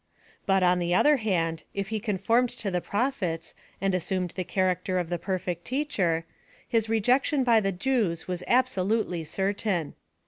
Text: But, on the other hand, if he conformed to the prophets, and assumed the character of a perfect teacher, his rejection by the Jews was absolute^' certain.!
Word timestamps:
But, 0.47 0.63
on 0.63 0.79
the 0.79 0.95
other 0.95 1.17
hand, 1.17 1.63
if 1.75 1.89
he 1.89 1.99
conformed 1.99 2.49
to 2.57 2.71
the 2.71 2.81
prophets, 2.81 3.53
and 3.79 3.93
assumed 3.93 4.31
the 4.31 4.43
character 4.43 4.97
of 4.97 5.11
a 5.11 5.19
perfect 5.19 5.63
teacher, 5.63 6.25
his 6.67 6.89
rejection 6.89 7.43
by 7.43 7.59
the 7.59 7.71
Jews 7.71 8.27
was 8.27 8.41
absolute^' 8.49 9.27
certain.! 9.27 9.93